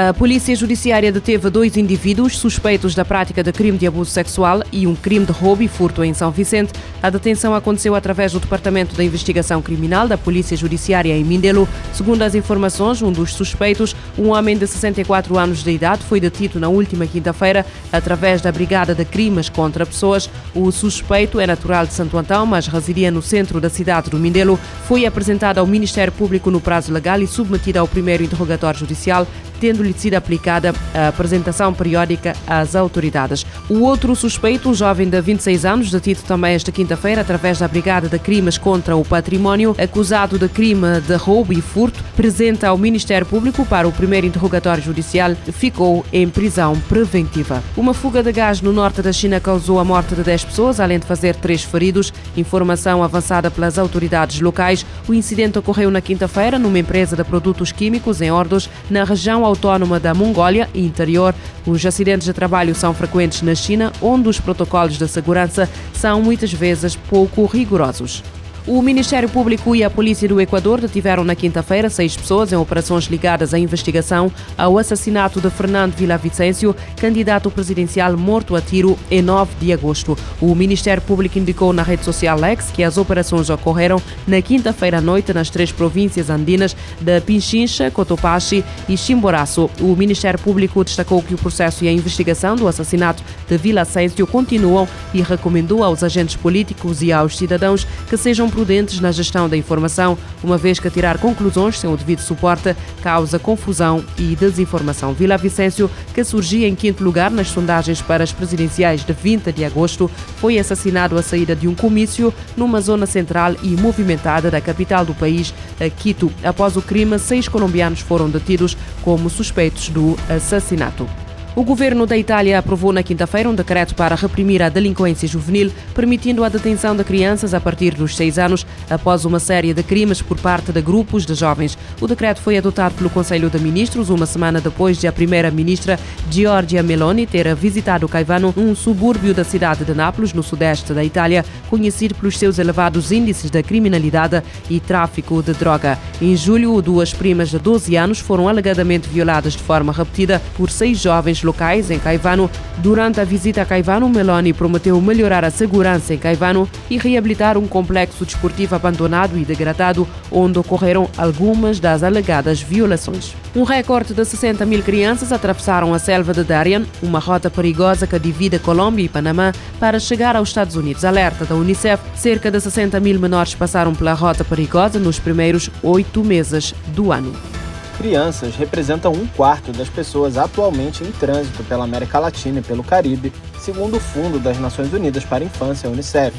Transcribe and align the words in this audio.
A 0.00 0.14
Polícia 0.14 0.54
Judiciária 0.54 1.10
deteve 1.10 1.50
dois 1.50 1.76
indivíduos 1.76 2.38
suspeitos 2.38 2.94
da 2.94 3.04
prática 3.04 3.42
de 3.42 3.50
crime 3.50 3.76
de 3.76 3.84
abuso 3.84 4.12
sexual 4.12 4.62
e 4.70 4.86
um 4.86 4.94
crime 4.94 5.26
de 5.26 5.32
roubo 5.32 5.60
e 5.60 5.66
furto 5.66 6.04
em 6.04 6.14
São 6.14 6.30
Vicente. 6.30 6.72
A 7.02 7.10
detenção 7.10 7.52
aconteceu 7.52 7.96
através 7.96 8.30
do 8.30 8.38
Departamento 8.38 8.94
da 8.94 9.02
Investigação 9.02 9.60
Criminal 9.60 10.06
da 10.06 10.16
Polícia 10.16 10.56
Judiciária 10.56 11.18
em 11.18 11.24
Mindelo. 11.24 11.68
Segundo 11.92 12.22
as 12.22 12.36
informações, 12.36 13.02
um 13.02 13.10
dos 13.10 13.32
suspeitos, 13.32 13.96
um 14.16 14.28
homem 14.28 14.56
de 14.56 14.68
64 14.68 15.36
anos 15.36 15.64
de 15.64 15.70
idade, 15.72 16.04
foi 16.04 16.20
detido 16.20 16.60
na 16.60 16.68
última 16.68 17.04
quinta-feira 17.04 17.66
através 17.92 18.40
da 18.40 18.52
Brigada 18.52 18.94
de 18.94 19.04
Crimes 19.04 19.48
contra 19.48 19.84
Pessoas. 19.84 20.30
O 20.54 20.70
suspeito 20.70 21.40
é 21.40 21.46
natural 21.46 21.84
de 21.84 21.92
Santo 21.92 22.16
Antão, 22.16 22.46
mas 22.46 22.68
residia 22.68 23.10
no 23.10 23.20
centro 23.20 23.60
da 23.60 23.68
cidade 23.68 24.10
do 24.10 24.16
Mindelo. 24.16 24.60
Foi 24.86 25.04
apresentado 25.06 25.58
ao 25.58 25.66
Ministério 25.66 26.12
Público 26.12 26.52
no 26.52 26.60
prazo 26.60 26.92
legal 26.92 27.20
e 27.20 27.26
submetido 27.26 27.80
ao 27.80 27.88
primeiro 27.88 28.22
interrogatório 28.22 28.78
judicial 28.78 29.26
tendo-lhe 29.60 29.92
sido 29.92 30.14
aplicada 30.14 30.74
a 30.94 31.08
apresentação 31.08 31.72
periódica 31.72 32.34
às 32.46 32.74
autoridades. 32.74 33.44
O 33.68 33.80
outro 33.80 34.14
suspeito, 34.14 34.68
um 34.68 34.74
jovem 34.74 35.08
de 35.08 35.20
26 35.20 35.64
anos, 35.64 35.90
detido 35.90 36.22
também 36.22 36.54
esta 36.54 36.72
quinta-feira 36.72 37.20
através 37.20 37.58
da 37.58 37.68
Brigada 37.68 38.08
de 38.08 38.18
Crimes 38.18 38.58
contra 38.58 38.96
o 38.96 39.04
Património, 39.04 39.74
acusado 39.78 40.38
de 40.38 40.48
crime 40.48 41.00
de 41.00 41.14
roubo 41.16 41.52
e 41.52 41.60
furto, 41.60 42.02
presente 42.16 42.64
ao 42.64 42.78
Ministério 42.78 43.26
Público 43.26 43.64
para 43.66 43.86
o 43.88 43.92
primeiro 43.92 44.26
interrogatório 44.26 44.82
judicial, 44.82 45.34
ficou 45.52 46.04
em 46.12 46.28
prisão 46.28 46.78
preventiva. 46.88 47.62
Uma 47.76 47.94
fuga 47.94 48.22
de 48.22 48.32
gás 48.32 48.60
no 48.60 48.72
norte 48.72 49.02
da 49.02 49.12
China 49.12 49.40
causou 49.40 49.78
a 49.78 49.84
morte 49.84 50.14
de 50.14 50.22
10 50.22 50.44
pessoas, 50.44 50.80
além 50.80 50.98
de 50.98 51.06
fazer 51.06 51.34
três 51.34 51.62
feridos. 51.62 52.12
Informação 52.36 53.02
avançada 53.02 53.50
pelas 53.50 53.78
autoridades 53.78 54.40
locais. 54.40 54.84
O 55.08 55.14
incidente 55.14 55.58
ocorreu 55.58 55.90
na 55.90 56.00
quinta-feira 56.00 56.58
numa 56.58 56.78
empresa 56.78 57.16
de 57.16 57.24
produtos 57.24 57.72
químicos 57.72 58.20
em 58.20 58.30
Ordos, 58.30 58.68
na 58.90 59.04
região 59.04 59.44
autónoma 59.48 59.98
da 59.98 60.14
Mongólia 60.14 60.68
interior. 60.74 61.34
Os 61.66 61.84
acidentes 61.84 62.26
de 62.26 62.32
trabalho 62.32 62.74
são 62.74 62.94
frequentes 62.94 63.42
na 63.42 63.54
China, 63.54 63.92
onde 64.00 64.28
os 64.28 64.40
protocolos 64.40 64.96
de 64.96 65.08
segurança 65.08 65.68
são 65.92 66.22
muitas 66.22 66.52
vezes 66.52 66.96
pouco 66.96 67.44
rigorosos. 67.46 68.22
O 68.70 68.82
Ministério 68.82 69.30
Público 69.30 69.74
e 69.74 69.82
a 69.82 69.88
Polícia 69.88 70.28
do 70.28 70.38
Equador 70.38 70.78
detiveram 70.78 71.24
na 71.24 71.34
quinta-feira 71.34 71.88
seis 71.88 72.14
pessoas 72.14 72.52
em 72.52 72.56
operações 72.56 73.04
ligadas 73.04 73.54
à 73.54 73.58
investigação 73.58 74.30
ao 74.58 74.76
assassinato 74.76 75.40
de 75.40 75.48
Fernando 75.48 75.94
Vicencio, 76.20 76.76
candidato 77.00 77.50
presidencial 77.50 78.14
morto 78.14 78.54
a 78.54 78.60
tiro 78.60 78.98
em 79.10 79.22
9 79.22 79.54
de 79.58 79.72
agosto. 79.72 80.18
O 80.38 80.54
Ministério 80.54 81.02
Público 81.02 81.38
indicou 81.38 81.72
na 81.72 81.82
rede 81.82 82.04
social 82.04 82.38
Lex 82.38 82.70
que 82.70 82.84
as 82.84 82.98
operações 82.98 83.48
ocorreram 83.48 84.02
na 84.26 84.42
quinta-feira 84.42 84.98
à 84.98 85.00
noite 85.00 85.32
nas 85.32 85.48
três 85.48 85.72
províncias 85.72 86.28
andinas 86.28 86.76
de 87.00 87.20
Pinchincha, 87.22 87.90
Cotopaxi 87.90 88.62
e 88.86 88.98
Chimboraço. 88.98 89.70
O 89.80 89.96
Ministério 89.96 90.38
Público 90.38 90.84
destacou 90.84 91.22
que 91.22 91.32
o 91.32 91.38
processo 91.38 91.86
e 91.86 91.88
a 91.88 91.92
investigação 91.92 92.54
do 92.54 92.68
assassinato 92.68 93.22
de 93.48 93.56
Vicencio 93.56 94.26
continuam 94.26 94.86
e 95.14 95.22
recomendou 95.22 95.82
aos 95.82 96.02
agentes 96.02 96.36
políticos 96.36 97.00
e 97.00 97.10
aos 97.10 97.38
cidadãos 97.38 97.86
que 98.10 98.16
sejam 98.18 98.50
prudentes 98.58 98.98
na 98.98 99.12
gestão 99.12 99.48
da 99.48 99.56
informação, 99.56 100.18
uma 100.42 100.58
vez 100.58 100.80
que 100.80 100.90
tirar 100.90 101.18
conclusões 101.18 101.78
sem 101.78 101.88
o 101.88 101.96
devido 101.96 102.18
suporte 102.18 102.74
causa 103.00 103.38
confusão 103.38 104.04
e 104.18 104.34
desinformação. 104.34 105.12
Vila 105.12 105.38
Vicêncio, 105.38 105.88
que 106.12 106.24
surgia 106.24 106.66
em 106.66 106.74
quinto 106.74 107.04
lugar 107.04 107.30
nas 107.30 107.46
sondagens 107.46 108.02
para 108.02 108.24
as 108.24 108.32
presidenciais 108.32 109.04
de 109.04 109.12
20 109.12 109.52
de 109.52 109.64
agosto, 109.64 110.10
foi 110.38 110.58
assassinado 110.58 111.16
à 111.16 111.22
saída 111.22 111.54
de 111.54 111.68
um 111.68 111.74
comício 111.76 112.34
numa 112.56 112.80
zona 112.80 113.06
central 113.06 113.54
e 113.62 113.76
movimentada 113.76 114.50
da 114.50 114.60
capital 114.60 115.04
do 115.04 115.14
país, 115.14 115.54
Quito. 115.96 116.32
Após 116.42 116.76
o 116.76 116.82
crime, 116.82 117.16
seis 117.16 117.46
colombianos 117.46 118.00
foram 118.00 118.28
detidos 118.28 118.76
como 119.02 119.30
suspeitos 119.30 119.88
do 119.88 120.16
assassinato. 120.28 121.27
O 121.58 121.64
governo 121.64 122.06
da 122.06 122.16
Itália 122.16 122.56
aprovou 122.56 122.92
na 122.92 123.02
quinta-feira 123.02 123.50
um 123.50 123.54
decreto 123.54 123.92
para 123.96 124.14
reprimir 124.14 124.62
a 124.62 124.68
delinquência 124.68 125.26
juvenil, 125.26 125.72
permitindo 125.92 126.44
a 126.44 126.48
detenção 126.48 126.94
de 126.94 127.02
crianças 127.02 127.52
a 127.52 127.58
partir 127.58 127.96
dos 127.96 128.14
seis 128.14 128.38
anos 128.38 128.64
após 128.88 129.24
uma 129.24 129.40
série 129.40 129.74
de 129.74 129.82
crimes 129.82 130.22
por 130.22 130.38
parte 130.38 130.70
de 130.70 130.80
grupos 130.80 131.26
de 131.26 131.34
jovens. 131.34 131.76
O 132.00 132.06
decreto 132.06 132.40
foi 132.40 132.56
adotado 132.56 132.94
pelo 132.94 133.10
Conselho 133.10 133.50
de 133.50 133.58
Ministros 133.58 134.08
uma 134.08 134.24
semana 134.24 134.60
depois 134.60 134.98
de 134.98 135.08
a 135.08 135.12
primeira-ministra 135.12 135.98
Giorgia 136.30 136.80
Meloni 136.80 137.26
ter 137.26 137.52
visitado 137.56 138.08
Caivano, 138.08 138.54
um 138.56 138.72
subúrbio 138.72 139.34
da 139.34 139.42
cidade 139.42 139.84
de 139.84 139.94
Nápoles, 139.94 140.32
no 140.32 140.44
sudeste 140.44 140.92
da 140.92 141.02
Itália, 141.02 141.44
conhecido 141.68 142.14
pelos 142.14 142.38
seus 142.38 142.60
elevados 142.60 143.10
índices 143.10 143.50
de 143.50 143.60
criminalidade 143.64 144.44
e 144.70 144.78
tráfico 144.78 145.42
de 145.42 145.54
droga. 145.54 145.98
Em 146.22 146.36
julho, 146.36 146.80
duas 146.80 147.12
primas 147.12 147.50
de 147.50 147.58
12 147.58 147.96
anos 147.96 148.20
foram 148.20 148.48
alegadamente 148.48 149.08
violadas 149.08 149.54
de 149.54 149.62
forma 149.64 149.92
repetida 149.92 150.40
por 150.56 150.70
seis 150.70 151.00
jovens 151.00 151.47
locais 151.48 151.90
em 151.90 151.98
Caivano. 151.98 152.50
Durante 152.78 153.20
a 153.20 153.24
visita 153.24 153.62
a 153.62 153.64
Caivano, 153.64 154.08
Meloni 154.08 154.52
prometeu 154.52 155.00
melhorar 155.00 155.44
a 155.44 155.50
segurança 155.50 156.14
em 156.14 156.18
Caivano 156.18 156.68
e 156.90 156.98
reabilitar 156.98 157.56
um 157.56 157.66
complexo 157.66 158.24
desportivo 158.24 158.74
abandonado 158.74 159.38
e 159.38 159.44
degradado, 159.44 160.06
onde 160.30 160.58
ocorreram 160.58 161.08
algumas 161.16 161.80
das 161.80 162.02
alegadas 162.02 162.60
violações. 162.60 163.34
Um 163.56 163.62
recorde 163.62 164.12
de 164.12 164.24
60 164.24 164.64
mil 164.66 164.82
crianças 164.82 165.32
atravessaram 165.32 165.94
a 165.94 165.98
selva 165.98 166.32
de 166.32 166.44
Darien, 166.44 166.86
uma 167.02 167.18
rota 167.18 167.50
perigosa 167.50 168.06
que 168.06 168.18
divide 168.18 168.58
Colômbia 168.58 169.04
e 169.04 169.08
Panamá, 169.08 169.52
para 169.80 169.98
chegar 169.98 170.36
aos 170.36 170.50
Estados 170.50 170.76
Unidos. 170.76 171.04
Alerta 171.04 171.44
da 171.44 171.54
Unicef: 171.54 172.02
cerca 172.14 172.50
de 172.50 172.60
60 172.60 173.00
mil 173.00 173.18
menores 173.18 173.54
passaram 173.54 173.94
pela 173.94 174.12
rota 174.12 174.44
perigosa 174.44 174.98
nos 174.98 175.18
primeiros 175.18 175.70
oito 175.82 176.22
meses 176.22 176.74
do 176.94 177.10
ano 177.10 177.57
crianças 177.98 178.54
representam 178.54 179.12
um 179.12 179.26
quarto 179.26 179.72
das 179.72 179.88
pessoas 179.88 180.38
atualmente 180.38 181.02
em 181.02 181.10
trânsito 181.10 181.64
pela 181.64 181.82
América 181.82 182.20
Latina 182.20 182.60
e 182.60 182.62
pelo 182.62 182.84
Caribe, 182.84 183.32
segundo 183.58 183.96
o 183.96 184.00
Fundo 184.00 184.38
das 184.38 184.56
Nações 184.56 184.92
Unidas 184.92 185.24
para 185.24 185.42
a 185.42 185.46
Infância, 185.46 185.90
UNICEF. 185.90 186.32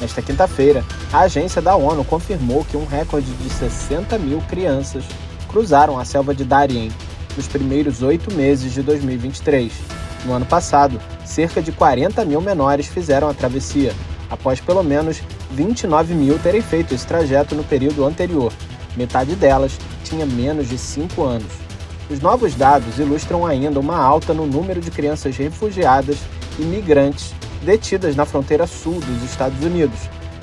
Nesta 0.00 0.20
quinta-feira, 0.20 0.84
a 1.12 1.20
agência 1.20 1.62
da 1.62 1.76
ONU 1.76 2.04
confirmou 2.04 2.64
que 2.64 2.76
um 2.76 2.84
recorde 2.84 3.30
de 3.30 3.48
60 3.48 4.18
mil 4.18 4.40
crianças 4.48 5.04
cruzaram 5.46 6.00
a 6.00 6.04
selva 6.04 6.34
de 6.34 6.44
Darien 6.44 6.90
nos 7.36 7.46
primeiros 7.46 8.02
oito 8.02 8.34
meses 8.34 8.72
de 8.72 8.82
2023. 8.82 9.72
No 10.24 10.32
ano 10.32 10.46
passado, 10.46 11.00
cerca 11.24 11.62
de 11.62 11.70
40 11.70 12.24
mil 12.24 12.40
menores 12.40 12.88
fizeram 12.88 13.28
a 13.28 13.34
travessia, 13.34 13.94
após 14.28 14.58
pelo 14.58 14.82
menos 14.82 15.22
29 15.52 16.12
mil 16.12 16.40
terem 16.40 16.60
feito 16.60 16.92
esse 16.92 17.06
trajeto 17.06 17.54
no 17.54 17.62
período 17.62 18.04
anterior, 18.04 18.52
metade 18.96 19.36
delas 19.36 19.78
tinha 20.04 20.24
menos 20.24 20.68
de 20.68 20.78
5 20.78 21.22
anos. 21.22 21.52
Os 22.08 22.20
novos 22.20 22.54
dados 22.54 22.98
ilustram 22.98 23.46
ainda 23.46 23.80
uma 23.80 23.96
alta 23.96 24.34
no 24.34 24.46
número 24.46 24.80
de 24.80 24.90
crianças 24.90 25.36
refugiadas 25.36 26.18
e 26.58 26.62
migrantes 26.62 27.34
detidas 27.64 28.14
na 28.14 28.26
fronteira 28.26 28.66
sul 28.66 29.00
dos 29.00 29.22
Estados 29.22 29.64
Unidos. 29.64 29.98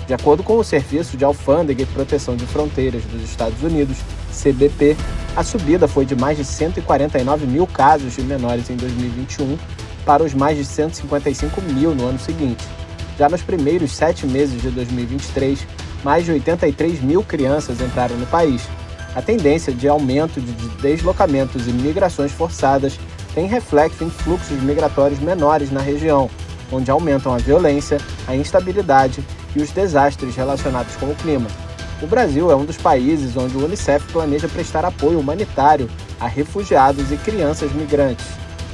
De 0.08 0.14
acordo 0.14 0.44
com 0.44 0.58
o 0.58 0.64
Serviço 0.64 1.16
de 1.16 1.24
Alfândega 1.24 1.84
e 1.84 1.86
Proteção 1.86 2.36
de 2.36 2.46
Fronteiras 2.46 3.04
dos 3.06 3.22
Estados 3.24 3.62
Unidos, 3.62 3.98
CBP, 4.34 4.98
a 5.36 5.44
subida 5.44 5.88
foi 5.88 6.06
de 6.06 6.16
mais 6.16 6.38
de 6.38 6.44
149 6.44 7.46
mil 7.46 7.68
casos 7.68 8.16
de 8.16 8.24
menores 8.24 8.70
em 8.70 8.76
2021 8.76 9.58
para 10.06 10.24
os 10.24 10.34
mais 10.34 10.58
de 10.58 10.66
155 10.66 11.62
mil 11.62 11.94
no 11.94 12.08
ano 12.08 12.20
seguinte. 12.20 12.66
Já 13.18 13.30
nos 13.30 13.42
primeiros 13.42 13.92
sete 13.92 14.26
meses 14.26 14.62
de 14.62 14.70
2023, 14.72 15.66
mais 16.04 16.26
de 16.26 16.32
83 16.32 17.02
mil 17.02 17.24
crianças 17.24 17.80
entraram 17.80 18.18
no 18.18 18.26
país, 18.26 18.64
a 19.16 19.22
tendência 19.22 19.74
de 19.74 19.88
aumento 19.88 20.40
de 20.40 20.54
deslocamentos 20.82 21.68
e 21.68 21.72
migrações 21.72 22.32
forçadas 22.32 23.00
tem 23.34 23.48
reflexo 23.48 24.04
em 24.04 24.10
fluxos 24.10 24.62
migratórios 24.62 25.20
menores 25.20 25.72
na 25.72 25.82
região, 25.82 26.30
onde 26.72 26.90
aumentam 26.90 27.34
a 27.34 27.38
violência, 27.38 27.98
a 28.28 28.36
instabilidade 28.36 29.24
e 29.56 29.62
os 29.62 29.72
desastres 29.72 30.36
relacionados 30.36 30.96
com 30.96 31.08
o 31.08 31.16
clima. 31.16 31.48
O 32.02 32.08
Brasil 32.08 32.50
é 32.52 32.56
um 32.56 32.66
dos 32.66 32.78
países 32.78 33.38
onde 33.38 33.56
o 33.56 33.66
Unicef 33.66 34.12
planeja 34.12 34.48
prestar 34.48 34.86
apoio 34.86 35.20
humanitário 35.20 35.90
a 36.20 36.28
refugiados 36.28 37.12
e 37.12 37.18
crianças 37.18 37.72
migrantes. 37.74 38.26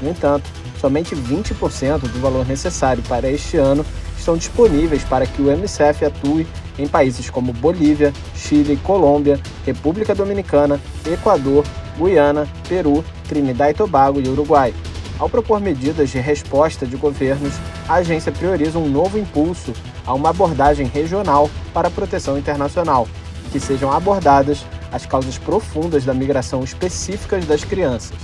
No 0.01 0.10
entanto, 0.10 0.50
somente 0.80 1.16
20% 1.16 2.00
do 2.00 2.22
valor 2.22 2.45
necessário 2.45 3.04
para 3.04 3.30
este 3.30 3.57
ano 3.57 3.86
estão 4.18 4.38
disponíveis 4.38 5.04
para 5.04 5.25
que 5.25 5.42
o 5.42 5.51
Unicef 5.51 6.06
atue 6.06 6.48
em 6.78 6.88
países 6.88 7.30
como 7.30 7.54
Bolívia, 7.54 8.14
Chile, 8.36 8.78
Colômbia, 8.84 9.40
República 9.66 10.14
Dominicana, 10.14 10.80
Equador, 11.06 11.66
Guiana, 11.98 12.48
Peru, 12.68 13.04
Trinidad 13.28 13.72
e 13.72 13.74
Tobago 13.74 14.22
e 14.22 14.28
Uruguai. 14.28 14.74
Ao 15.20 15.28
propor 15.28 15.60
medidas 15.60 16.12
de 16.12 16.20
resposta 16.20 16.86
de 16.86 16.96
governos, 16.96 17.54
a 17.90 17.96
agência 17.96 18.32
prioriza 18.32 18.78
um 18.78 18.88
novo 18.88 19.18
impulso 19.18 19.74
a 20.06 20.14
uma 20.14 20.30
abordagem 20.30 20.86
regional 20.86 21.50
para 21.74 21.88
a 21.88 21.92
proteção 21.92 22.38
internacional, 22.38 23.08
que 23.52 23.60
sejam 23.60 23.92
abordadas 23.92 24.64
as 24.92 25.06
causas 25.06 25.38
profundas 25.38 26.06
da 26.06 26.14
migração 26.14 26.64
específicas 26.64 27.46
das 27.46 27.64
crianças. 27.64 28.18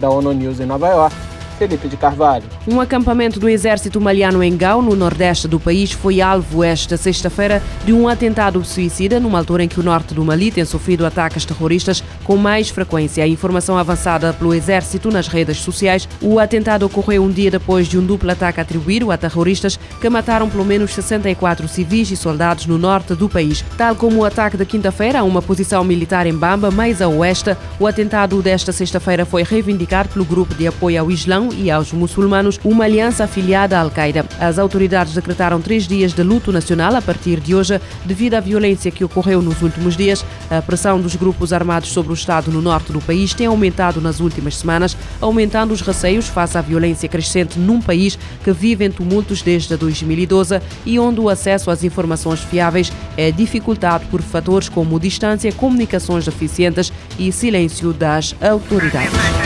Da 0.00 0.10
ONU 0.10 0.32
News 0.32 0.60
em 0.60 0.66
Nova 0.66 0.88
York, 0.88 1.16
Felipe 1.56 1.88
de 1.88 1.96
Carvalho. 1.96 2.44
Um 2.68 2.80
acampamento 2.80 3.40
do 3.40 3.48
exército 3.48 4.00
maliano 4.00 4.42
em 4.42 4.56
Gao, 4.56 4.80
no 4.82 4.94
nordeste 4.94 5.48
do 5.48 5.58
país, 5.58 5.92
foi 5.92 6.20
alvo 6.20 6.62
esta 6.62 6.96
sexta-feira 6.96 7.62
de 7.84 7.92
um 7.92 8.08
atentado 8.08 8.64
suicida, 8.64 9.18
numa 9.18 9.38
altura 9.38 9.64
em 9.64 9.68
que 9.68 9.80
o 9.80 9.82
norte 9.82 10.14
do 10.14 10.24
Mali 10.24 10.50
tem 10.50 10.64
sofrido 10.64 11.06
ataques 11.06 11.44
terroristas 11.44 12.02
com 12.24 12.36
mais 12.36 12.68
frequência. 12.68 13.24
A 13.24 13.28
informação 13.28 13.78
avançada 13.78 14.32
pelo 14.32 14.54
exército 14.54 15.10
nas 15.10 15.28
redes 15.28 15.58
sociais, 15.58 16.08
o 16.20 16.38
atentado 16.38 16.84
ocorreu 16.86 17.22
um 17.22 17.30
dia 17.30 17.50
depois 17.50 17.88
de 17.88 17.98
um 17.98 18.04
duplo 18.04 18.30
ataque 18.30 18.60
atribuído 18.60 19.10
a 19.10 19.16
terroristas 19.16 19.78
que 20.00 20.08
mataram 20.08 20.48
pelo 20.48 20.64
menos 20.64 20.92
64 20.92 21.68
civis 21.68 22.10
e 22.10 22.16
soldados 22.16 22.66
no 22.66 22.78
norte 22.78 23.14
do 23.14 23.28
país. 23.28 23.64
Tal 23.76 23.94
como 23.94 24.20
o 24.20 24.24
ataque 24.24 24.56
de 24.56 24.64
quinta-feira 24.64 25.20
a 25.20 25.24
uma 25.24 25.42
posição 25.42 25.82
militar 25.84 26.26
em 26.26 26.34
Bamba, 26.34 26.70
mais 26.70 27.00
a 27.00 27.08
oeste, 27.08 27.56
o 27.78 27.86
atentado 27.86 28.40
desta 28.42 28.72
sexta-feira 28.72 29.24
foi 29.24 29.42
reivindicado 29.42 30.08
pelo 30.08 30.24
grupo 30.24 30.54
de 30.54 30.66
apoio 30.66 31.00
ao 31.00 31.10
Islão 31.46 31.52
e 31.52 31.70
aos 31.70 31.92
muçulmanos 31.92 32.58
uma 32.64 32.84
aliança 32.84 33.24
afiliada 33.24 33.78
à 33.78 33.80
Al-Qaeda. 33.80 34.24
As 34.38 34.58
autoridades 34.58 35.14
decretaram 35.14 35.60
três 35.60 35.86
dias 35.86 36.12
de 36.12 36.22
luto 36.22 36.52
nacional 36.52 36.94
a 36.94 37.02
partir 37.02 37.40
de 37.40 37.54
hoje, 37.54 37.80
devido 38.04 38.34
à 38.34 38.40
violência 38.40 38.90
que 38.90 39.04
ocorreu 39.04 39.42
nos 39.42 39.62
últimos 39.62 39.96
dias. 39.96 40.24
A 40.50 40.62
pressão 40.62 41.00
dos 41.00 41.14
grupos 41.16 41.52
armados 41.52 41.90
sobre 41.90 42.12
o 42.12 42.14
Estado 42.14 42.50
no 42.50 42.62
norte 42.62 42.92
do 42.92 43.00
país 43.00 43.34
tem 43.34 43.46
aumentado 43.46 44.00
nas 44.00 44.20
últimas 44.20 44.56
semanas, 44.56 44.96
aumentando 45.20 45.72
os 45.72 45.80
receios 45.80 46.28
face 46.28 46.56
à 46.56 46.60
violência 46.60 47.08
crescente 47.08 47.58
num 47.58 47.80
país 47.80 48.18
que 48.42 48.52
vive 48.52 48.84
em 48.84 48.90
tumultos 48.90 49.42
desde 49.42 49.76
2012 49.76 50.60
e 50.84 50.98
onde 50.98 51.20
o 51.20 51.28
acesso 51.28 51.70
às 51.70 51.84
informações 51.84 52.40
fiáveis 52.40 52.92
é 53.16 53.30
dificultado 53.30 54.06
por 54.06 54.22
fatores 54.22 54.68
como 54.68 54.98
distância, 54.98 55.52
comunicações 55.52 56.24
deficientes 56.24 56.92
e 57.18 57.30
silêncio 57.32 57.92
das 57.92 58.34
autoridades. 58.40 59.45